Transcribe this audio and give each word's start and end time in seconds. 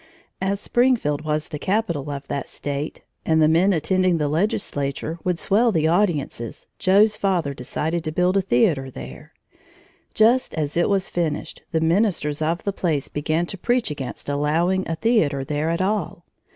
As 0.41 0.59
Springfield 0.59 1.21
was 1.23 1.49
the 1.49 1.59
capital 1.59 2.09
of 2.09 2.27
that 2.27 2.49
State, 2.49 3.01
and 3.23 3.39
the 3.39 3.47
men 3.47 3.71
attending 3.71 4.17
the 4.17 4.27
legislature 4.27 5.19
would 5.23 5.37
swell 5.37 5.71
the 5.71 5.87
audiences, 5.87 6.65
Joe's 6.79 7.15
father 7.15 7.53
decided 7.53 8.03
to 8.05 8.11
build 8.11 8.35
a 8.35 8.41
theater 8.41 8.89
there. 8.89 9.31
Just 10.15 10.55
as 10.55 10.75
it 10.75 10.89
was 10.89 11.11
finished, 11.11 11.61
the 11.71 11.81
ministers 11.81 12.41
of 12.41 12.63
the 12.63 12.73
place 12.73 13.09
began 13.09 13.45
to 13.45 13.59
preach 13.59 13.91
against 13.91 14.27
allowing 14.27 14.89
a 14.89 14.95
theater 14.95 15.43
there 15.43 15.69
at 15.69 15.81
all. 15.81 16.25